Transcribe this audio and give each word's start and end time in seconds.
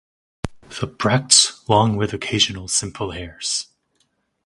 The 0.79 0.87
bracts 0.87 1.61
long 1.69 1.95
with 1.95 2.11
occasional 2.11 2.67
simple 2.67 3.11
hairs. 3.11 3.67